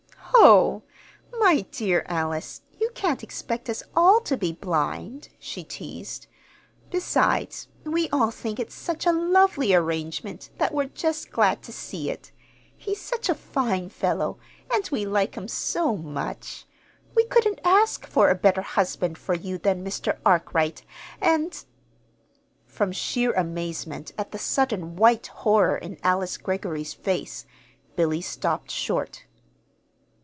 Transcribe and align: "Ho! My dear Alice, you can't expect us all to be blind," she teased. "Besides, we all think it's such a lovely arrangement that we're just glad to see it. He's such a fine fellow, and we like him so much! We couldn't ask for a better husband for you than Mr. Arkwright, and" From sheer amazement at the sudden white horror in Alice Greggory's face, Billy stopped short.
"Ho! 0.43 0.81
My 1.37 1.61
dear 1.69 2.03
Alice, 2.09 2.63
you 2.79 2.89
can't 2.95 3.21
expect 3.21 3.69
us 3.69 3.83
all 3.95 4.19
to 4.21 4.35
be 4.35 4.51
blind," 4.53 5.29
she 5.37 5.63
teased. 5.63 6.25
"Besides, 6.89 7.67
we 7.83 8.09
all 8.09 8.31
think 8.31 8.59
it's 8.59 8.73
such 8.73 9.05
a 9.05 9.13
lovely 9.13 9.71
arrangement 9.73 10.49
that 10.57 10.73
we're 10.73 10.87
just 10.87 11.29
glad 11.29 11.61
to 11.63 11.71
see 11.71 12.09
it. 12.09 12.31
He's 12.75 12.99
such 12.99 13.29
a 13.29 13.35
fine 13.35 13.89
fellow, 13.89 14.39
and 14.73 14.89
we 14.89 15.05
like 15.05 15.35
him 15.35 15.47
so 15.47 15.95
much! 15.95 16.65
We 17.13 17.25
couldn't 17.25 17.61
ask 17.63 18.07
for 18.07 18.29
a 18.31 18.35
better 18.35 18.63
husband 18.63 19.19
for 19.19 19.35
you 19.35 19.59
than 19.59 19.85
Mr. 19.85 20.17
Arkwright, 20.25 20.83
and" 21.21 21.63
From 22.65 22.91
sheer 22.91 23.31
amazement 23.33 24.11
at 24.17 24.31
the 24.31 24.39
sudden 24.39 24.95
white 24.95 25.27
horror 25.27 25.77
in 25.77 25.99
Alice 26.03 26.37
Greggory's 26.37 26.95
face, 26.95 27.45
Billy 27.95 28.21
stopped 28.21 28.71
short. 28.71 29.25